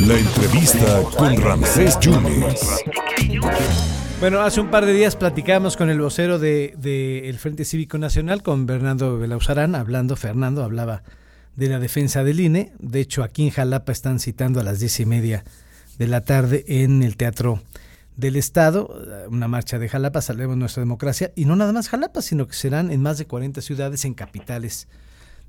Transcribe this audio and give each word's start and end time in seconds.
La 0.00 0.18
entrevista 0.18 1.02
con 1.16 1.36
Ramsés 1.40 1.98
Yunes. 2.00 2.84
Bueno, 4.20 4.40
hace 4.40 4.60
un 4.60 4.70
par 4.70 4.86
de 4.86 4.92
días 4.92 5.16
platicamos 5.16 5.76
con 5.76 5.90
el 5.90 6.00
vocero 6.00 6.38
del 6.38 6.74
de, 6.80 7.36
Frente 7.38 7.64
Cívico 7.64 7.98
Nacional, 7.98 8.42
con 8.42 8.66
Bernardo 8.66 9.18
Belauzarán, 9.18 9.74
hablando, 9.74 10.16
Fernando 10.16 10.62
hablaba 10.62 11.02
de 11.56 11.68
la 11.68 11.78
defensa 11.78 12.24
del 12.24 12.40
INE. 12.40 12.72
De 12.78 13.00
hecho, 13.00 13.22
aquí 13.22 13.44
en 13.44 13.50
Jalapa 13.50 13.92
están 13.92 14.20
citando 14.20 14.60
a 14.60 14.62
las 14.62 14.80
diez 14.80 15.00
y 15.00 15.06
media 15.06 15.44
de 15.98 16.06
la 16.06 16.22
tarde 16.22 16.64
en 16.68 17.02
el 17.02 17.16
Teatro 17.16 17.62
del 18.16 18.36
Estado, 18.36 18.94
una 19.28 19.48
marcha 19.48 19.78
de 19.78 19.88
Jalapa, 19.88 20.20
salvemos 20.22 20.56
nuestra 20.56 20.80
democracia, 20.80 21.32
y 21.34 21.44
no 21.44 21.56
nada 21.56 21.72
más 21.72 21.88
Jalapa, 21.88 22.22
sino 22.22 22.46
que 22.46 22.54
serán 22.54 22.90
en 22.90 23.02
más 23.02 23.18
de 23.18 23.26
40 23.26 23.60
ciudades, 23.60 24.04
en 24.04 24.14
capitales 24.14 24.88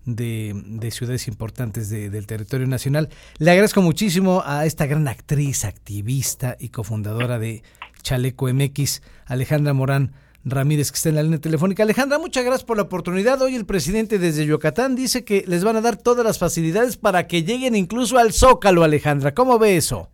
de, 0.07 0.89
ciudades 0.91 1.27
importantes 1.27 1.89
del 1.89 2.25
territorio 2.25 2.65
nacional. 2.65 3.09
Le 3.37 3.51
agradezco 3.51 3.81
muchísimo 3.81 4.41
a 4.45 4.65
esta 4.65 4.87
gran 4.87 5.07
actriz, 5.07 5.65
activista 5.65 6.57
y 6.59 6.69
cofundadora 6.69 7.37
de 7.37 7.61
Chaleco 8.01 8.51
MX, 8.51 9.03
Alejandra 9.25 9.73
Morán 9.73 10.13
Ramírez, 10.45 10.91
que 10.91 10.95
está 10.95 11.09
en 11.09 11.15
la 11.15 11.23
línea 11.23 11.39
telefónica. 11.39 11.83
Alejandra, 11.83 12.17
muchas 12.17 12.45
gracias 12.45 12.63
por 12.63 12.77
la 12.77 12.83
oportunidad. 12.83 13.41
Hoy 13.41 13.55
el 13.55 13.65
presidente 13.65 14.17
desde 14.17 14.45
Yucatán 14.45 14.95
dice 14.95 15.25
que 15.25 15.43
les 15.45 15.63
van 15.63 15.75
a 15.75 15.81
dar 15.81 15.97
todas 15.97 16.25
las 16.25 16.39
facilidades 16.39 16.95
para 16.97 17.27
que 17.27 17.43
lleguen 17.43 17.75
incluso 17.75 18.17
al 18.17 18.31
Zócalo, 18.31 18.83
Alejandra. 18.83 19.33
¿Cómo 19.33 19.59
ve 19.59 19.77
eso? 19.77 20.09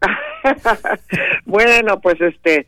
bueno, 1.50 2.00
pues 2.00 2.20
este, 2.20 2.66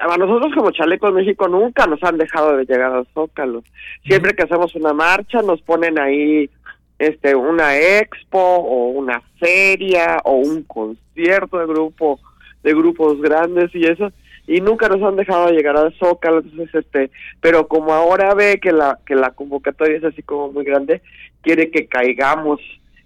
a 0.00 0.16
nosotros 0.16 0.52
como 0.54 0.70
Chaleco 0.70 1.10
México 1.12 1.48
nunca 1.48 1.86
nos 1.86 2.02
han 2.02 2.18
dejado 2.18 2.56
de 2.56 2.64
llegar 2.64 2.92
al 2.92 3.06
Zócalo. 3.14 3.62
Siempre 4.04 4.34
que 4.34 4.42
hacemos 4.42 4.74
una 4.74 4.92
marcha 4.92 5.42
nos 5.42 5.60
ponen 5.62 5.98
ahí 5.98 6.50
este 6.98 7.34
una 7.34 7.78
expo 7.78 8.38
o 8.38 8.88
una 8.88 9.22
feria 9.38 10.18
o 10.24 10.34
un 10.34 10.62
concierto 10.64 11.58
de 11.58 11.66
grupo 11.66 12.20
de 12.62 12.74
grupos 12.74 13.20
grandes 13.22 13.74
y 13.74 13.86
eso 13.86 14.12
y 14.46 14.60
nunca 14.60 14.88
nos 14.88 15.02
han 15.02 15.16
dejado 15.16 15.46
de 15.46 15.52
llegar 15.52 15.76
al 15.76 15.94
Zócalo, 15.94 16.40
entonces 16.40 16.74
este, 16.74 17.10
pero 17.40 17.68
como 17.68 17.92
ahora 17.92 18.34
ve 18.34 18.58
que 18.60 18.72
la 18.72 18.98
que 19.06 19.14
la 19.14 19.30
convocatoria 19.30 19.96
es 19.96 20.04
así 20.04 20.22
como 20.22 20.50
muy 20.50 20.64
grande, 20.64 21.00
quiere 21.40 21.70
que 21.70 21.86
caigamos 21.86 22.60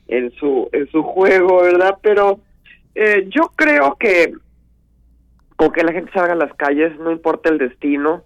en 0.09 0.33
su 0.33 0.69
en 0.73 0.91
su 0.91 1.03
juego, 1.03 1.63
¿verdad? 1.63 1.99
Pero 2.03 2.41
eh, 2.95 3.27
yo 3.29 3.53
creo 3.55 3.97
que 3.97 4.33
con 5.65 5.73
que 5.73 5.83
la 5.83 5.93
gente 5.93 6.13
salga 6.13 6.35
a 6.35 6.37
las 6.37 6.53
calles, 6.57 6.99
no 6.99 7.11
importa 7.11 7.49
el 7.49 7.57
destino, 7.57 8.25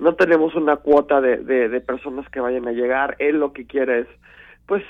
no 0.00 0.16
tenemos 0.16 0.56
una 0.56 0.76
cuota 0.76 1.20
de, 1.20 1.36
de, 1.36 1.80
personas 1.80 2.28
que 2.30 2.40
vayan 2.40 2.66
a 2.66 2.72
llegar, 2.72 3.14
él 3.20 3.38
lo 3.38 3.52
que 3.52 3.64
quiere 3.64 4.00
es, 4.00 4.06
pues, 4.66 4.82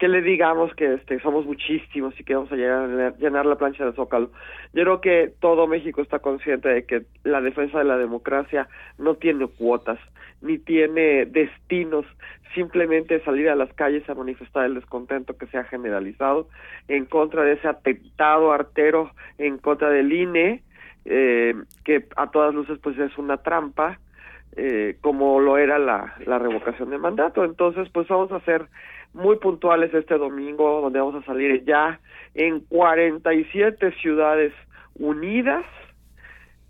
que 0.00 0.08
le 0.08 0.20
digamos 0.20 0.74
que 0.74 0.94
este 0.94 1.20
somos 1.20 1.46
muchísimos 1.46 2.18
y 2.18 2.24
que 2.24 2.34
vamos 2.34 2.50
a 2.50 2.56
llegar 2.56 2.90
a 2.90 3.16
llenar 3.18 3.46
la 3.46 3.54
plancha 3.54 3.84
de 3.84 3.92
Zócalo. 3.92 4.32
Yo 4.72 4.82
creo 4.82 5.00
que 5.00 5.32
todo 5.38 5.68
México 5.68 6.02
está 6.02 6.18
consciente 6.18 6.68
de 6.68 6.86
que 6.86 7.04
la 7.22 7.40
defensa 7.40 7.78
de 7.78 7.84
la 7.84 7.98
democracia 7.98 8.66
no 8.98 9.14
tiene 9.14 9.46
cuotas 9.46 10.00
ni 10.40 10.58
tiene 10.58 11.24
destinos, 11.26 12.04
simplemente 12.52 13.22
salir 13.22 13.48
a 13.48 13.54
las 13.54 13.72
calles 13.74 14.08
a 14.10 14.14
manifestar 14.14 14.64
el 14.64 14.74
descontento 14.74 15.36
que 15.38 15.46
se 15.46 15.58
ha 15.58 15.64
generalizado 15.64 16.48
en 16.88 17.04
contra 17.06 17.44
de 17.44 17.52
ese 17.52 17.68
atentado 17.68 18.52
artero 18.52 19.12
en 19.38 19.58
contra 19.58 19.90
del 19.90 20.12
INE 20.12 20.64
eh, 21.04 21.54
que 21.84 22.06
a 22.16 22.30
todas 22.30 22.54
luces 22.54 22.78
pues 22.82 22.98
es 22.98 23.16
una 23.18 23.38
trampa 23.38 23.98
eh, 24.56 24.96
como 25.00 25.40
lo 25.40 25.58
era 25.58 25.78
la, 25.78 26.14
la 26.26 26.38
revocación 26.38 26.90
de 26.90 26.98
mandato. 26.98 27.44
Entonces 27.44 27.88
pues 27.92 28.08
vamos 28.08 28.30
a 28.32 28.40
ser 28.40 28.66
muy 29.12 29.36
puntuales 29.36 29.92
este 29.94 30.18
domingo 30.18 30.80
donde 30.80 31.00
vamos 31.00 31.22
a 31.22 31.26
salir 31.26 31.64
ya 31.64 32.00
en 32.34 32.60
47 32.60 33.92
ciudades 34.00 34.52
unidas 34.96 35.64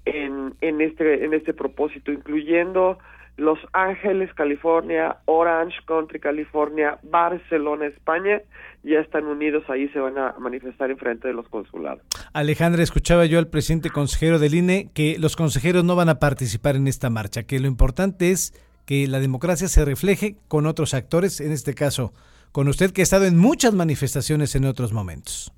en, 0.04 0.54
en 0.60 0.80
este 0.80 1.24
en 1.24 1.32
este 1.32 1.54
propósito 1.54 2.12
incluyendo 2.12 2.98
los 3.36 3.58
Ángeles, 3.72 4.32
California, 4.34 5.18
Orange 5.24 5.76
Country, 5.86 6.20
California, 6.20 6.98
Barcelona, 7.02 7.86
España, 7.86 8.42
ya 8.82 9.00
están 9.00 9.24
unidos, 9.26 9.64
ahí 9.68 9.88
se 9.88 9.98
van 9.98 10.18
a 10.18 10.34
manifestar 10.38 10.90
en 10.90 10.98
frente 10.98 11.28
de 11.28 11.34
los 11.34 11.48
consulados. 11.48 12.02
Alejandra, 12.32 12.82
escuchaba 12.82 13.24
yo 13.26 13.38
al 13.38 13.48
presidente 13.48 13.90
consejero 13.90 14.38
del 14.38 14.54
INE 14.54 14.90
que 14.94 15.16
los 15.18 15.36
consejeros 15.36 15.84
no 15.84 15.96
van 15.96 16.08
a 16.08 16.18
participar 16.18 16.76
en 16.76 16.86
esta 16.86 17.10
marcha, 17.10 17.44
que 17.44 17.58
lo 17.58 17.66
importante 17.66 18.30
es 18.30 18.52
que 18.86 19.08
la 19.08 19.18
democracia 19.18 19.66
se 19.66 19.84
refleje 19.84 20.36
con 20.46 20.66
otros 20.66 20.94
actores, 20.94 21.40
en 21.40 21.52
este 21.52 21.74
caso 21.74 22.12
con 22.52 22.68
usted 22.68 22.92
que 22.92 23.00
ha 23.00 23.02
estado 23.02 23.24
en 23.24 23.36
muchas 23.36 23.74
manifestaciones 23.74 24.54
en 24.54 24.64
otros 24.66 24.92
momentos. 24.92 25.52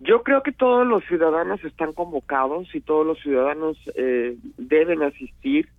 Yo 0.00 0.22
creo 0.22 0.42
que 0.42 0.52
todos 0.52 0.86
los 0.86 1.02
ciudadanos 1.04 1.64
están 1.64 1.94
convocados 1.94 2.74
y 2.74 2.80
todos 2.80 3.06
los 3.06 3.18
ciudadanos 3.20 3.78
eh, 3.94 4.36
deben 4.58 5.02
asistir 5.02 5.70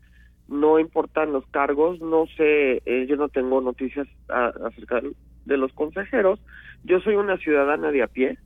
no 0.51 0.79
importan 0.79 1.31
los 1.31 1.47
cargos, 1.47 2.01
no 2.01 2.25
sé, 2.35 2.81
eh, 2.85 3.05
yo 3.07 3.15
no 3.15 3.29
tengo 3.29 3.61
noticias 3.61 4.07
acerca 4.27 5.01
de 5.45 5.57
los 5.57 5.71
consejeros, 5.71 6.39
yo 6.83 6.99
soy 6.99 7.15
una 7.15 7.37
ciudadana 7.37 7.89
de 7.91 8.03
a 8.03 8.07
pie, 8.07 8.37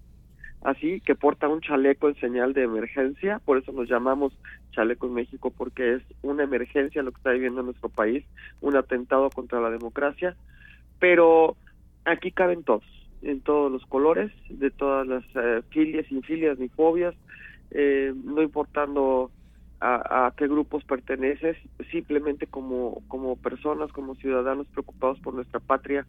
así 0.61 1.01
que 1.01 1.15
porta 1.15 1.47
un 1.47 1.61
chaleco 1.61 2.07
en 2.07 2.15
señal 2.15 2.53
de 2.53 2.61
emergencia, 2.61 3.41
por 3.43 3.57
eso 3.57 3.71
nos 3.71 3.89
llamamos 3.89 4.33
Chalecos 4.71 5.09
México, 5.09 5.51
porque 5.57 5.95
es 5.95 6.03
una 6.21 6.43
emergencia 6.43 7.01
lo 7.01 7.11
que 7.11 7.17
está 7.17 7.31
viviendo 7.31 7.63
nuestro 7.63 7.89
país, 7.89 8.23
un 8.61 8.75
atentado 8.75 9.31
contra 9.31 9.59
la 9.59 9.71
democracia, 9.71 10.35
pero 10.99 11.55
aquí 12.05 12.31
caben 12.31 12.63
todos, 12.63 12.83
en 13.23 13.41
todos 13.41 13.71
los 13.71 13.83
colores, 13.87 14.31
de 14.49 14.69
todas 14.69 15.07
las 15.07 15.23
eh, 15.33 15.63
filias, 15.69 16.11
infilias 16.11 16.59
ni 16.59 16.69
fobias, 16.69 17.15
eh, 17.71 18.13
no 18.23 18.43
importando 18.43 19.31
a, 19.81 20.33
qué 20.37 20.47
grupos 20.47 20.83
perteneces, 20.83 21.57
simplemente 21.91 22.47
como, 22.47 23.01
como 23.07 23.35
personas, 23.35 23.91
como 23.91 24.15
ciudadanos 24.15 24.67
preocupados 24.67 25.19
por 25.19 25.33
nuestra 25.33 25.59
patria. 25.59 26.05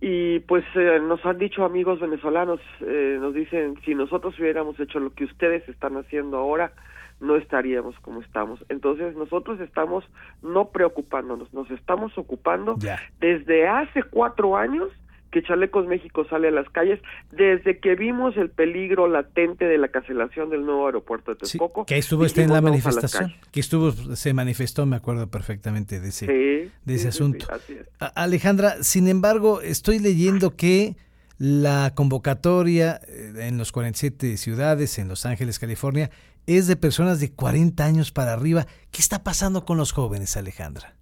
Y 0.00 0.40
pues 0.40 0.64
eh, 0.74 1.00
nos 1.02 1.24
han 1.24 1.38
dicho 1.38 1.64
amigos 1.64 2.00
venezolanos, 2.00 2.60
eh, 2.80 3.16
nos 3.20 3.34
dicen, 3.34 3.76
si 3.84 3.94
nosotros 3.94 4.38
hubiéramos 4.38 4.78
hecho 4.78 5.00
lo 5.00 5.10
que 5.10 5.24
ustedes 5.24 5.68
están 5.68 5.96
haciendo 5.96 6.36
ahora, 6.36 6.72
no 7.20 7.36
estaríamos 7.36 7.98
como 8.00 8.20
estamos. 8.20 8.64
Entonces 8.68 9.16
nosotros 9.16 9.60
estamos 9.60 10.04
no 10.42 10.68
preocupándonos, 10.68 11.52
nos 11.54 11.70
estamos 11.70 12.16
ocupando 12.18 12.76
desde 13.20 13.68
hace 13.68 14.02
cuatro 14.02 14.56
años 14.56 14.90
que 15.34 15.42
Chalecos 15.42 15.84
México 15.88 16.24
sale 16.30 16.46
a 16.46 16.50
las 16.52 16.70
calles 16.70 17.00
desde 17.32 17.80
que 17.80 17.96
vimos 17.96 18.36
el 18.36 18.50
peligro 18.50 19.08
latente 19.08 19.64
de 19.64 19.78
la 19.78 19.88
cancelación 19.88 20.48
del 20.48 20.64
nuevo 20.64 20.86
aeropuerto 20.86 21.32
de 21.32 21.38
Texcoco. 21.38 21.84
que 21.86 21.98
estuvo 21.98 22.24
este 22.24 22.42
en 22.42 22.52
la 22.52 22.60
manifestación, 22.60 23.34
que 23.50 23.58
estuvo, 23.58 23.90
se 23.90 24.32
manifestó, 24.32 24.86
me 24.86 24.94
acuerdo 24.94 25.28
perfectamente 25.28 25.98
de 25.98 26.10
ese, 26.10 26.26
de 26.26 26.94
ese 26.94 27.08
asunto. 27.08 27.48
Alejandra, 28.14 28.84
sin 28.84 29.08
embargo, 29.08 29.60
estoy 29.60 29.98
leyendo 29.98 30.54
que 30.54 30.94
la 31.36 31.94
convocatoria 31.96 33.00
eh, 33.08 33.32
en 33.48 33.58
los 33.58 33.72
47 33.72 34.36
ciudades, 34.36 35.00
en 35.00 35.08
Los 35.08 35.26
Ángeles, 35.26 35.58
California, 35.58 36.10
es 36.46 36.68
de 36.68 36.76
personas 36.76 37.18
de 37.18 37.32
40 37.32 37.84
años 37.84 38.12
para 38.12 38.34
arriba. 38.34 38.68
¿Qué 38.92 39.00
está 39.00 39.24
pasando 39.24 39.64
con 39.64 39.78
los 39.78 39.90
jóvenes, 39.90 40.36
Alejandra? 40.36 40.94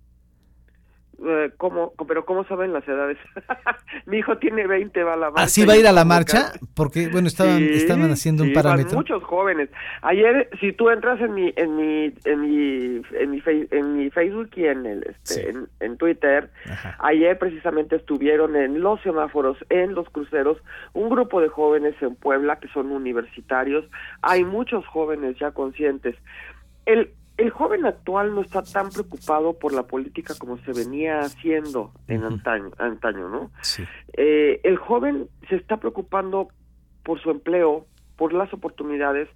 Eh, 1.24 1.52
¿cómo, 1.56 1.92
pero 2.08 2.24
¿cómo 2.24 2.44
saben 2.44 2.72
las 2.72 2.86
edades? 2.88 3.16
Mi 4.06 4.18
hijo 4.18 4.38
tiene 4.38 4.66
20, 4.66 5.02
va 5.04 5.14
a 5.14 5.16
la 5.16 5.30
marcha. 5.30 5.44
¿Así 5.44 5.64
va 5.64 5.74
a 5.74 5.76
ir 5.76 5.86
a 5.86 5.92
la 5.92 6.04
marcha? 6.04 6.52
Porque, 6.74 7.08
bueno, 7.08 7.28
estaban, 7.28 7.62
estaban 7.62 8.10
haciendo 8.10 8.42
un 8.42 8.52
parámetro. 8.52 8.96
muchos 8.96 9.22
jóvenes. 9.22 9.68
Ayer, 10.02 10.48
si 10.60 10.72
tú 10.72 10.90
entras 10.90 11.20
en 11.20 11.34
mi, 11.34 11.52
en 11.54 11.76
mi, 11.76 12.12
en 12.24 12.40
mi, 12.40 13.02
en 13.12 13.30
mi, 13.30 13.42
en 13.70 13.96
mi 13.96 14.10
Facebook 14.10 14.50
y 14.56 14.64
en 14.64 14.86
el, 14.86 15.04
este, 15.04 15.54
en, 15.80 15.96
Twitter, 15.96 16.50
ayer 16.98 17.38
precisamente 17.38 17.96
estuvieron 17.96 18.56
en 18.56 18.80
los 18.80 19.00
semáforos, 19.02 19.58
en 19.68 19.94
los 19.94 20.08
cruceros, 20.10 20.58
un 20.92 21.08
grupo 21.08 21.40
de 21.40 21.48
jóvenes 21.48 21.94
en 22.00 22.16
Puebla 22.16 22.58
que 22.58 22.68
son 22.68 22.90
universitarios. 22.90 23.84
Hay 24.22 24.44
muchos 24.44 24.84
jóvenes 24.86 25.36
ya 25.38 25.52
conscientes. 25.52 26.16
El, 26.86 27.12
el 27.36 27.50
joven 27.50 27.86
actual 27.86 28.34
no 28.34 28.42
está 28.42 28.62
tan 28.62 28.90
preocupado 28.90 29.58
por 29.58 29.72
la 29.72 29.84
política 29.84 30.34
como 30.38 30.58
se 30.58 30.72
venía 30.72 31.20
haciendo 31.20 31.92
en 32.08 32.24
antaño, 32.24 32.70
antaño, 32.78 33.28
¿no? 33.28 33.50
Sí. 33.62 33.84
Eh, 34.12 34.60
el 34.64 34.76
joven 34.76 35.28
se 35.48 35.56
está 35.56 35.78
preocupando 35.78 36.48
por 37.02 37.20
su 37.20 37.30
empleo, 37.30 37.86
por 38.16 38.32
las 38.32 38.52
oportunidades, 38.52 39.28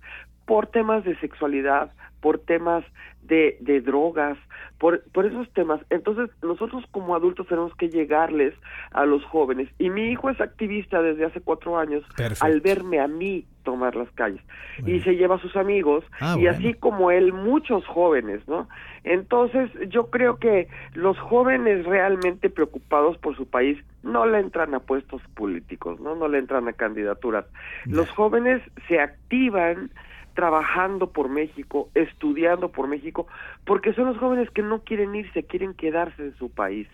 por 0.47 0.69
temas 0.69 1.05
de 1.05 1.19
sexualidad, 1.19 1.93
por 2.21 2.39
temas 2.39 2.85
de, 3.23 3.57
de 3.61 3.81
drogas, 3.81 4.39
por, 4.79 5.03
por 5.11 5.27
esos 5.27 5.51
temas. 5.53 5.81
Entonces, 5.91 6.31
nosotros 6.43 6.85
como 6.91 7.15
adultos 7.15 7.47
tenemos 7.47 7.75
que 7.77 7.89
llegarles 7.89 8.55
a 8.93 9.05
los 9.05 9.25
jóvenes. 9.25 9.69
Y 9.79 9.91
mi 9.91 10.11
hijo 10.11 10.31
es 10.31 10.41
activista 10.41 11.03
desde 11.03 11.25
hace 11.25 11.41
cuatro 11.41 11.79
años 11.79 12.05
al 12.41 12.61
verme 12.61 13.01
a 13.01 13.09
mí 13.09 13.47
tomar 13.65 13.97
las 13.97 14.11
calles. 14.13 14.41
Y 14.87 15.01
se 15.01 15.17
lleva 15.17 15.37
a 15.37 15.41
sus 15.41 15.57
amigos, 15.57 16.05
ah, 16.21 16.37
y 16.39 16.47
así 16.47 16.75
como 16.75 17.11
él, 17.11 17.33
muchos 17.33 17.85
jóvenes, 17.87 18.47
¿no? 18.47 18.69
Entonces, 19.03 19.71
yo 19.89 20.11
creo 20.11 20.37
que 20.37 20.69
los 20.95 21.19
jóvenes 21.19 21.85
realmente 21.85 22.49
preocupados 22.49 23.19
por 23.19 23.37
su 23.37 23.47
país 23.49 23.79
no 24.05 24.25
le 24.25 24.39
entran 24.39 24.75
a 24.75 24.81
puestos 24.81 25.21
políticos, 25.35 25.99
no, 26.01 26.15
no 26.15 26.29
le 26.29 26.39
entran 26.39 26.69
a 26.69 26.75
candidaturas. 26.75 27.45
Los 27.87 28.09
jóvenes 28.11 28.63
se 28.87 29.01
activan 29.01 29.91
trabajando 30.37 31.11
por 31.11 31.29
México, 31.29 31.88
estudiando 31.94 32.71
por 32.71 32.87
México, 32.87 33.27
porque 33.65 33.93
son 33.94 34.06
los 34.06 34.19
jóvenes 34.19 34.49
que 34.50 34.62
no 34.62 34.85
quieren 34.85 35.17
irse, 35.17 35.43
quieren 35.43 35.75
quedarse 35.75 36.23
en 36.23 36.37
su 36.37 36.50
país. 36.50 36.87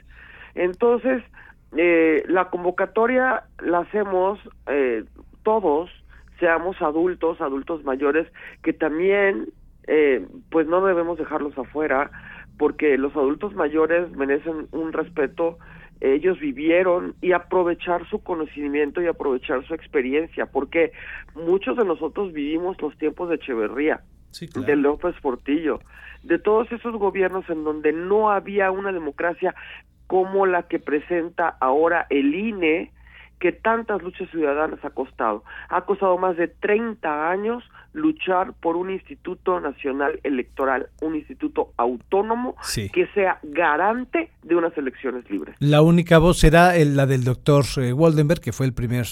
Entonces, 0.55 1.23
eh, 1.77 2.23
la 2.29 2.49
convocatoria 2.49 3.45
la 3.61 3.81
hacemos 3.81 4.39
eh, 4.69 5.05
todos, 5.43 5.91
seamos 6.39 6.81
adultos, 6.81 7.41
adultos 7.41 7.85
mayores, 7.85 8.27
que 8.63 8.73
también, 8.73 9.49
eh, 9.87 10.27
pues 10.51 10.67
no 10.67 10.83
debemos 10.85 11.19
dejarlos 11.19 11.59
afuera, 11.59 12.11
porque 12.59 12.97
los 12.97 13.15
adultos 13.17 13.55
mayores 13.55 14.11
merecen 14.13 14.69
un 14.71 14.93
respeto 14.93 15.59
ellos 16.03 16.41
vivieron 16.41 17.15
y 17.21 17.31
aprovechar 17.31 18.09
su 18.09 18.23
conocimiento 18.23 19.01
y 19.01 19.07
aprovechar 19.07 19.65
su 19.67 19.75
experiencia, 19.75 20.47
porque 20.47 20.93
muchos 21.35 21.77
de 21.77 21.85
nosotros 21.85 22.33
vivimos 22.33 22.81
los 22.83 22.99
tiempos 22.99 23.29
de 23.29 23.37
Echeverría, 23.37 24.03
de 24.67 24.77
López 24.77 25.15
Portillo, 25.23 25.79
de 26.25 26.41
todos 26.41 26.71
esos 26.73 26.97
gobiernos 26.97 27.49
en 27.49 27.63
donde 27.63 27.93
no 27.93 28.33
había 28.33 28.73
una 28.73 28.91
democracia 28.91 29.55
como 30.09 30.45
la 30.45 30.65
que 30.65 30.81
presenta 30.81 31.57
ahora 31.61 32.07
el 32.11 32.35
INE, 32.35 32.91
que 33.39 33.53
tantas 33.53 34.03
luchas 34.03 34.29
ciudadanas 34.31 34.85
ha 34.85 34.91
costado. 34.91 35.45
Ha 35.69 35.83
costado 35.83 36.19
más 36.19 36.37
de 36.37 36.49
30 36.49 37.31
años 37.31 37.63
luchar 37.93 38.55
por 38.55 38.77
un 38.77 38.91
instituto 38.91 39.61
nacional 39.61 40.19
electoral, 40.23 40.89
un 41.01 41.15
instituto 41.15 41.73
autónomo 41.77 42.57
que 42.93 43.07
sea 43.15 43.39
garante 43.43 44.31
de 44.43 44.57
unas 44.57 44.77
elecciones 44.77 45.29
libres. 45.31 45.57
La 45.59 45.83
única 45.83 46.19
voz 46.19 46.39
será 46.39 46.73
la 46.77 47.07
del 47.07 47.25
doctor 47.25 47.65
eh, 47.77 47.93
Waldenberg, 47.93 48.41
que 48.41 48.53
fue 48.53 48.67
el 48.67 48.73
primer 48.73 49.07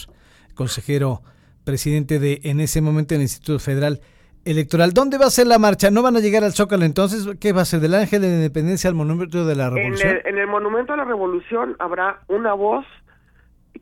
consejero 0.54 1.22
presidente 1.64 2.18
de 2.18 2.40
en 2.44 2.60
ese 2.60 2.80
momento 2.80 3.14
el 3.14 3.22
Instituto 3.22 3.58
Federal 3.58 4.00
Electoral. 4.44 4.92
¿Dónde 4.92 5.18
va 5.18 5.26
a 5.26 5.30
ser 5.30 5.46
la 5.46 5.58
marcha? 5.58 5.90
¿No 5.90 6.02
van 6.02 6.16
a 6.16 6.20
llegar 6.20 6.44
al 6.44 6.52
Zócalo 6.52 6.84
entonces? 6.84 7.28
¿Qué 7.38 7.52
va 7.52 7.62
a 7.62 7.64
ser? 7.66 7.80
¿Del 7.80 7.94
Ángel 7.94 8.22
de 8.22 8.28
la 8.28 8.34
Independencia 8.36 8.88
al 8.88 8.96
Monumento 8.96 9.44
de 9.44 9.54
la 9.54 9.68
Revolución? 9.68 10.18
En 10.24 10.38
el, 10.38 10.46
Monumento 10.46 10.94
a 10.94 10.96
la 10.96 11.04
Revolución 11.04 11.76
habrá 11.78 12.20
una 12.28 12.54
voz 12.54 12.86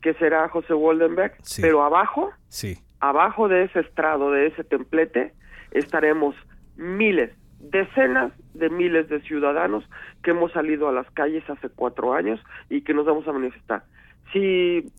que 0.01 0.13
será 0.15 0.49
José 0.49 0.73
Waldenberg, 0.73 1.33
pero 1.61 1.83
abajo, 1.83 2.31
sí. 2.49 2.77
Abajo 2.99 3.47
de 3.47 3.63
ese 3.63 3.79
estrado, 3.81 4.31
de 4.31 4.47
ese 4.47 4.63
templete, 4.63 5.33
estaremos 5.71 6.35
miles, 6.75 7.31
decenas 7.59 8.31
de 8.53 8.69
miles 8.69 9.09
de 9.09 9.21
ciudadanos 9.21 9.83
que 10.23 10.31
hemos 10.31 10.51
salido 10.51 10.87
a 10.87 10.93
las 10.93 11.09
calles 11.11 11.47
hace 11.49 11.69
cuatro 11.69 12.13
años 12.13 12.39
y 12.69 12.81
que 12.81 12.93
nos 12.93 13.05
vamos 13.05 13.27
a 13.27 13.33
manifestar. 13.33 13.83
Si 14.31 14.91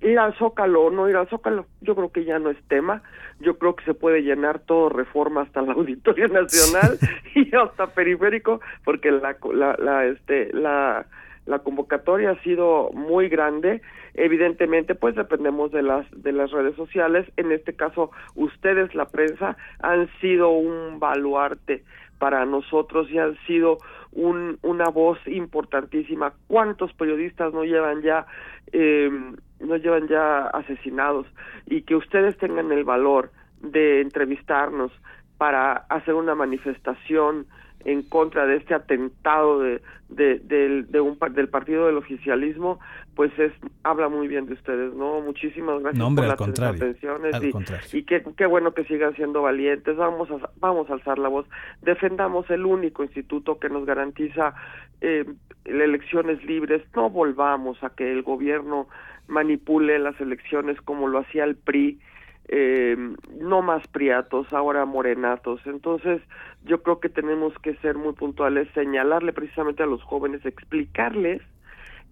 ir 0.00 0.18
al 0.18 0.34
Zócalo 0.34 0.82
o 0.84 0.90
no 0.90 1.08
ir 1.08 1.16
al 1.16 1.28
Zócalo, 1.28 1.66
yo 1.80 1.94
creo 1.94 2.12
que 2.12 2.24
ya 2.24 2.38
no 2.38 2.50
es 2.50 2.62
tema. 2.68 3.02
Yo 3.40 3.58
creo 3.58 3.76
que 3.76 3.84
se 3.84 3.94
puede 3.94 4.22
llenar 4.22 4.60
todo 4.60 4.88
reforma 4.88 5.42
hasta 5.42 5.62
la 5.62 5.72
Auditorio 5.74 6.28
Nacional 6.28 6.98
y 7.34 7.54
hasta 7.54 7.86
periférico, 7.88 8.60
porque 8.84 9.10
la, 9.10 9.36
la, 9.52 9.76
la, 9.78 10.06
este, 10.06 10.52
la 10.52 11.06
la 11.46 11.60
convocatoria 11.60 12.32
ha 12.32 12.42
sido 12.42 12.90
muy 12.92 13.28
grande. 13.28 13.80
Evidentemente, 14.14 14.94
pues 14.94 15.14
dependemos 15.14 15.72
de 15.72 15.82
las 15.82 16.06
de 16.10 16.32
las 16.32 16.50
redes 16.50 16.76
sociales. 16.76 17.26
En 17.36 17.52
este 17.52 17.74
caso, 17.74 18.10
ustedes, 18.34 18.94
la 18.94 19.06
prensa, 19.06 19.56
han 19.80 20.08
sido 20.20 20.50
un 20.50 20.98
baluarte 20.98 21.84
para 22.18 22.44
nosotros 22.44 23.10
y 23.10 23.18
han 23.18 23.36
sido 23.46 23.78
un, 24.12 24.58
una 24.62 24.88
voz 24.88 25.18
importantísima. 25.26 26.32
¿Cuántos 26.48 26.92
periodistas 26.94 27.52
no 27.52 27.64
llevan 27.64 28.02
ya 28.02 28.26
eh, 28.72 29.10
no 29.60 29.76
llevan 29.76 30.08
ya 30.08 30.46
asesinados 30.48 31.26
y 31.66 31.82
que 31.82 31.96
ustedes 31.96 32.36
tengan 32.38 32.72
el 32.72 32.84
valor 32.84 33.30
de 33.60 34.00
entrevistarnos 34.00 34.92
para 35.38 35.72
hacer 35.88 36.14
una 36.14 36.34
manifestación 36.34 37.46
en 37.86 38.02
contra 38.02 38.46
de 38.46 38.56
este 38.56 38.74
atentado 38.74 39.60
de, 39.60 39.80
de, 40.08 41.00
un, 41.00 41.18
del 41.32 41.48
partido 41.48 41.86
del 41.86 41.96
oficialismo, 41.96 42.80
pues 43.14 43.30
es 43.38 43.52
habla 43.84 44.08
muy 44.08 44.26
bien 44.26 44.46
de 44.46 44.54
ustedes, 44.54 44.92
¿no? 44.92 45.20
Muchísimas 45.20 45.80
gracias 45.80 46.04
por 46.04 46.26
las 46.26 46.60
atenciones 46.60 47.36
y, 47.40 47.98
y 47.98 48.02
qué, 48.02 48.24
qué, 48.36 48.46
bueno 48.46 48.74
que 48.74 48.84
sigan 48.84 49.14
siendo 49.14 49.42
valientes, 49.42 49.96
vamos 49.96 50.28
a, 50.32 50.50
vamos 50.58 50.90
a 50.90 50.94
alzar 50.94 51.20
la 51.20 51.28
voz, 51.28 51.46
defendamos 51.82 52.50
el 52.50 52.66
único 52.66 53.04
instituto 53.04 53.60
que 53.60 53.68
nos 53.68 53.86
garantiza 53.86 54.54
eh, 55.00 55.24
elecciones 55.64 56.44
libres, 56.44 56.82
no 56.96 57.08
volvamos 57.08 57.82
a 57.84 57.90
que 57.90 58.10
el 58.10 58.22
gobierno 58.22 58.88
manipule 59.28 60.00
las 60.00 60.20
elecciones 60.20 60.80
como 60.80 61.06
lo 61.06 61.20
hacía 61.20 61.44
el 61.44 61.54
PRI, 61.54 62.00
eh, 62.48 62.96
no 63.40 63.62
más 63.62 63.86
priatos, 63.88 64.52
ahora 64.52 64.84
morenatos. 64.84 65.60
Entonces, 65.66 66.20
yo 66.64 66.82
creo 66.82 67.00
que 67.00 67.08
tenemos 67.08 67.52
que 67.62 67.74
ser 67.76 67.96
muy 67.96 68.12
puntuales, 68.12 68.68
señalarle 68.74 69.32
precisamente 69.32 69.82
a 69.82 69.86
los 69.86 70.02
jóvenes, 70.02 70.44
explicarles 70.44 71.42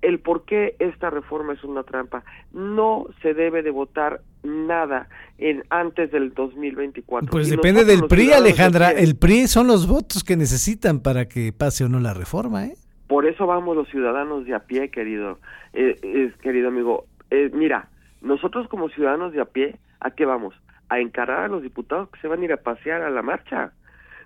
el 0.03 0.21
por 0.21 0.45
qué 0.45 0.77
esta 0.81 1.09
reforma 1.09 1.55
es 1.55 1.65
una 1.65 1.83
trampa. 1.83 2.25
No 2.53 3.07
se 3.23 3.33
debe 3.33 3.63
de 3.63 3.71
votar 3.71 4.21
nada 4.43 5.09
en 5.39 5.65
antes 5.71 6.11
del 6.11 6.35
2024. 6.35 7.31
Pues 7.31 7.49
depende 7.49 7.85
del 7.85 8.05
PRI, 8.07 8.33
Alejandra. 8.33 8.91
El 8.91 9.17
PRI 9.17 9.47
son 9.47 9.67
los 9.67 9.89
votos 9.89 10.23
que 10.23 10.37
necesitan 10.37 11.01
para 11.01 11.27
que 11.27 11.53
pase 11.53 11.85
o 11.85 11.89
no 11.89 12.01
la 12.01 12.13
reforma, 12.13 12.67
¿eh? 12.67 12.75
Por 13.07 13.27
eso 13.27 13.47
vamos 13.47 13.77
los 13.77 13.89
ciudadanos 13.89 14.45
de 14.45 14.55
a 14.55 14.61
pie, 14.61 14.91
querido, 14.91 15.39
eh, 15.73 16.33
querido 16.43 16.69
amigo. 16.69 17.07
Eh, 17.31 17.51
mira, 17.53 17.89
nosotros 18.21 18.69
como 18.69 18.89
ciudadanos 18.89 19.33
de 19.33 19.41
a 19.41 19.45
pie 19.47 19.77
¿A 20.05 20.11
qué 20.11 20.27
vamos? 20.27 20.55
A 20.91 21.01
encarar 21.01 21.45
a 21.45 21.49
los 21.49 21.62
diputados 21.62 22.11
que 22.11 22.21
se 22.21 22.29
van 22.29 22.43
a 22.43 22.45
ir 22.45 22.53
a 22.53 22.59
pasear 22.59 23.01
a 23.01 23.09
la 23.09 23.23
marcha. 23.23 23.73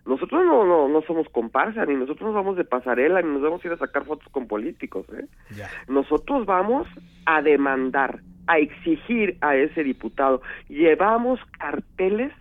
Nosotros 0.05 0.45
no, 0.45 0.65
no, 0.65 0.89
no 0.89 1.03
somos 1.03 1.29
comparsa, 1.29 1.87
ni 1.87 1.95
nosotros 1.95 2.27
nos 2.27 2.35
vamos 2.35 2.57
de 2.57 2.65
pasarela, 2.65 3.23
ni 3.23 3.31
nos 3.31 3.43
vamos 3.43 3.65
a 3.65 3.69
ir 3.69 3.75
a 3.75 3.79
sacar 3.79 4.05
fotos 4.05 4.27
con 4.33 4.49
políticos. 4.49 5.07
¿eh? 5.13 5.27
Nosotros 5.87 6.47
vamos 6.47 6.89
a 7.27 7.43
demandar, 7.43 8.21
a 8.49 8.59
exigir 8.59 9.39
a 9.41 9.55
ese 9.55 9.85
diputado. 9.85 10.43
Llevamos 10.69 11.39
carteles 11.59 12.33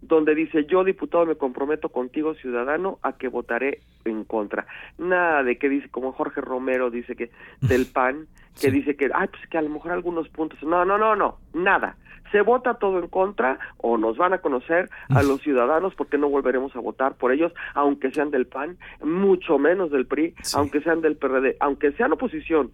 donde 0.00 0.36
dice 0.36 0.64
yo 0.66 0.84
diputado 0.84 1.26
me 1.26 1.34
comprometo 1.34 1.88
contigo 1.88 2.34
ciudadano 2.34 3.00
a 3.02 3.14
que 3.14 3.26
votaré 3.26 3.80
en 4.04 4.22
contra. 4.22 4.66
Nada 4.98 5.42
de 5.42 5.58
que 5.58 5.68
dice 5.68 5.88
como 5.88 6.12
Jorge 6.12 6.40
Romero 6.40 6.90
dice 6.90 7.16
que 7.16 7.30
del 7.60 7.86
PAN 7.86 8.28
que 8.60 8.70
dice 8.70 8.96
que 8.96 9.10
ay 9.14 9.28
pues 9.28 9.46
que 9.48 9.58
a 9.58 9.62
lo 9.62 9.70
mejor 9.70 9.92
algunos 9.92 10.28
puntos. 10.28 10.62
No, 10.62 10.84
no, 10.84 10.98
no, 10.98 11.16
no, 11.16 11.38
nada 11.54 11.96
se 12.30 12.42
vota 12.42 12.74
todo 12.74 12.98
en 12.98 13.08
contra 13.08 13.58
o 13.78 13.96
nos 13.96 14.16
van 14.16 14.32
a 14.32 14.38
conocer 14.38 14.88
a 15.08 15.22
los 15.22 15.40
ciudadanos 15.42 15.94
porque 15.94 16.18
no 16.18 16.28
volveremos 16.28 16.74
a 16.76 16.80
votar 16.80 17.14
por 17.14 17.32
ellos, 17.32 17.52
aunque 17.74 18.10
sean 18.10 18.30
del 18.30 18.46
PAN, 18.46 18.76
mucho 19.02 19.58
menos 19.58 19.90
del 19.90 20.06
PRI, 20.06 20.34
aunque 20.54 20.80
sean 20.80 21.00
del 21.00 21.16
PRD, 21.16 21.56
aunque 21.60 21.92
sean 21.92 22.12
oposición. 22.12 22.70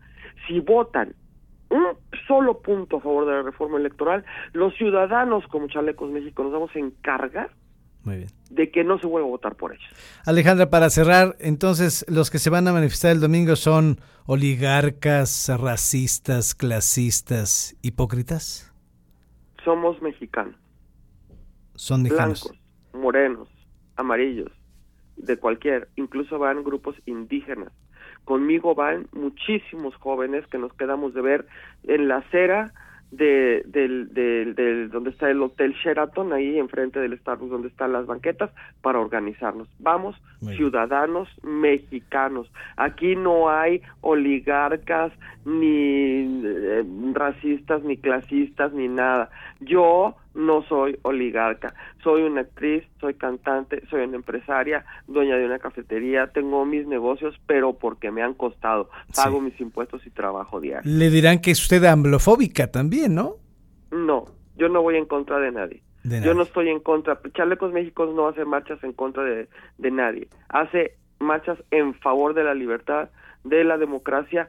Si 0.47 0.61
votan 0.61 1.14
un 1.71 1.87
solo 2.26 2.61
punto 2.61 2.99
a 2.99 3.00
favor 3.00 3.26
de 3.26 3.33
la 3.33 3.43
reforma 3.43 3.79
electoral, 3.79 4.25
los 4.53 4.75
ciudadanos 4.75 5.47
como 5.49 5.69
Chalecos 5.69 6.11
México 6.11 6.43
nos 6.43 6.53
vamos 6.53 6.71
a 6.75 6.79
encargar 6.79 7.50
de 8.04 8.70
que 8.70 8.84
no 8.84 8.99
se 8.99 9.06
vuelva 9.06 9.28
a 9.28 9.30
votar 9.30 9.56
por 9.56 9.73
ellos. 9.73 9.84
Alejandra, 10.26 10.70
para 10.70 10.90
cerrar, 10.90 11.37
entonces 11.40 12.04
los 12.08 12.30
que 12.30 12.38
se 12.38 12.50
van 12.50 12.68
a 12.68 12.73
manifestar 12.73 13.12
el 13.12 13.20
domingo 13.20 13.56
son 13.56 14.00
oligarcas, 14.26 15.50
racistas, 15.58 16.54
clasistas, 16.54 17.76
hipócritas 17.82 18.75
somos 19.64 20.00
mexicanos. 20.02 20.54
Son 21.75 22.02
mexicanos. 22.02 22.44
Blancos, 22.44 22.62
morenos, 22.92 23.49
amarillos, 23.96 24.52
de 25.16 25.37
cualquier, 25.38 25.88
incluso 25.96 26.38
van 26.38 26.62
grupos 26.62 26.94
indígenas. 27.06 27.73
Conmigo 28.25 28.75
van 28.75 29.08
muchísimos 29.12 29.94
jóvenes 29.96 30.46
que 30.46 30.58
nos 30.58 30.73
quedamos 30.75 31.14
de 31.14 31.23
ver 31.23 31.46
en 31.82 32.08
la 32.08 32.18
acera 32.18 32.73
de, 33.16 33.62
del, 33.66 34.12
del, 34.12 34.90
donde 34.90 35.11
está 35.11 35.30
el 35.30 35.42
Hotel 35.42 35.73
Sheraton, 35.75 36.33
ahí 36.33 36.59
enfrente 36.59 37.00
del 37.00 37.18
Starbucks, 37.18 37.50
donde 37.50 37.68
están 37.68 37.92
las 37.92 38.06
banquetas, 38.06 38.50
para 38.83 38.99
organizarnos. 38.99 39.68
Vamos, 39.78 40.16
ciudadanos 40.56 41.28
mexicanos. 41.42 42.50
Aquí 42.76 43.16
no 43.16 43.50
hay 43.50 43.83
oligarcas, 44.00 45.12
ni 45.44 46.42
eh, 46.44 46.85
racistas, 47.12 47.83
ni 47.83 47.97
clasistas, 47.97 48.73
ni 48.73 48.88
nada. 48.88 49.30
Yo 49.61 50.16
no 50.35 50.62
soy 50.64 50.99
oligarca, 51.03 51.75
soy 52.03 52.23
una 52.23 52.43
actriz, 52.43 52.85
soy 53.00 53.14
cantante, 53.14 53.83
soy 53.88 54.03
una 54.03 54.17
empresaria, 54.17 54.85
dueña 55.07 55.37
de 55.37 55.47
una 55.47 55.59
cafetería, 55.59 56.26
tengo 56.29 56.64
mis 56.64 56.87
negocios, 56.87 57.41
pero 57.47 57.75
porque 57.75 58.11
me 58.11 58.23
han 58.23 58.35
costado, 58.35 58.91
pago 59.14 59.41
mis 59.41 59.59
impuestos 59.61 60.07
y 60.07 60.11
trabajo 60.11 60.61
diario. 60.61 60.91
Le 60.91 61.11
dirán 61.11 61.41
que 61.41 61.53
es 61.53 61.62
usted 61.62 61.85
amblofóbica 61.85 62.71
también, 62.71 63.14
¿no? 63.14 63.37
No, 63.91 64.25
yo 64.57 64.69
no 64.69 64.83
voy 64.83 64.97
en 64.97 65.07
contra 65.07 65.38
de 65.38 65.53
nadie. 65.53 65.83
yo 66.03 66.35
no 66.35 66.43
estoy 66.43 66.69
en 66.69 66.81
contra. 66.81 67.21
Chalecos 67.33 67.73
México 67.73 68.07
no 68.07 68.29
hace 68.29 68.45
marchas 68.45 68.83
en 68.83 68.93
contra 68.93 69.23
de, 69.23 69.49
de 69.79 69.91
nadie. 69.91 70.29
Hace 70.49 70.97
marchas 71.21 71.59
en 71.71 71.95
favor 71.95 72.35
de 72.35 72.45
la 72.45 72.55
libertad, 72.55 73.09
de 73.45 73.62
la 73.62 73.79
democracia, 73.79 74.49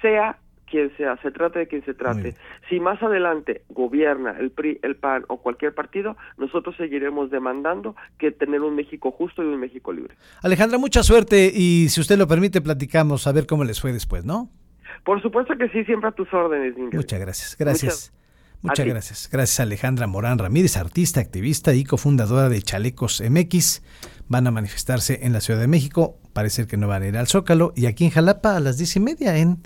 sea 0.00 0.38
quien 0.66 0.94
sea, 0.96 1.16
se 1.22 1.30
trate 1.30 1.60
de 1.60 1.68
quien 1.68 1.84
se 1.84 1.94
trate. 1.94 2.34
Si 2.68 2.80
más 2.80 3.02
adelante 3.02 3.62
gobierna 3.68 4.36
el 4.38 4.50
PRI, 4.50 4.80
el 4.82 4.96
PAN 4.96 5.24
o 5.28 5.38
cualquier 5.38 5.74
partido, 5.74 6.16
nosotros 6.36 6.76
seguiremos 6.76 7.30
demandando 7.30 7.96
que 8.18 8.32
tener 8.32 8.60
un 8.60 8.74
México 8.74 9.10
justo 9.10 9.42
y 9.42 9.46
un 9.46 9.60
México 9.60 9.92
libre. 9.92 10.14
Alejandra, 10.42 10.78
mucha 10.78 11.02
suerte 11.02 11.50
y 11.54 11.88
si 11.88 12.00
usted 12.00 12.18
lo 12.18 12.26
permite, 12.26 12.60
platicamos 12.60 13.26
a 13.26 13.32
ver 13.32 13.46
cómo 13.46 13.64
les 13.64 13.80
fue 13.80 13.92
después, 13.92 14.24
¿no? 14.24 14.50
Por 15.04 15.22
supuesto 15.22 15.56
que 15.56 15.68
sí, 15.68 15.84
siempre 15.84 16.08
a 16.08 16.12
tus 16.12 16.32
órdenes. 16.32 16.74
Muchas 16.92 17.20
gracias, 17.20 17.56
gracias. 17.58 18.12
Muchas, 18.62 18.86
gracias. 18.86 19.28
Gracias 19.30 19.60
Alejandra 19.60 20.06
Morán 20.06 20.38
Ramírez, 20.38 20.76
artista, 20.76 21.20
activista 21.20 21.74
y 21.74 21.84
cofundadora 21.84 22.48
de 22.48 22.60
Chalecos 22.62 23.22
MX. 23.22 23.82
Van 24.28 24.46
a 24.46 24.50
manifestarse 24.50 25.20
en 25.22 25.32
la 25.32 25.40
Ciudad 25.40 25.60
de 25.60 25.68
México. 25.68 26.18
Parece 26.32 26.66
que 26.66 26.76
no 26.76 26.88
van 26.88 27.02
a 27.02 27.06
ir 27.06 27.16
al 27.16 27.28
Zócalo. 27.28 27.72
Y 27.76 27.86
aquí 27.86 28.04
en 28.04 28.10
Jalapa 28.10 28.56
a 28.56 28.60
las 28.60 28.78
diez 28.78 28.96
y 28.96 29.00
media 29.00 29.36
en 29.36 29.58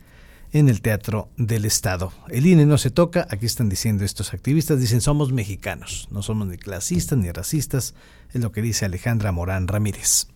en 0.52 0.68
el 0.68 0.80
Teatro 0.80 1.28
del 1.36 1.64
Estado. 1.64 2.12
El 2.28 2.46
INE 2.46 2.66
no 2.66 2.78
se 2.78 2.90
toca, 2.90 3.26
aquí 3.30 3.46
están 3.46 3.68
diciendo 3.68 4.04
estos 4.04 4.34
activistas, 4.34 4.80
dicen 4.80 5.00
somos 5.00 5.32
mexicanos, 5.32 6.08
no 6.10 6.22
somos 6.22 6.48
ni 6.48 6.58
clasistas 6.58 7.18
ni 7.18 7.30
racistas, 7.30 7.94
es 8.32 8.40
lo 8.40 8.52
que 8.52 8.62
dice 8.62 8.84
Alejandra 8.84 9.32
Morán 9.32 9.68
Ramírez. 9.68 10.28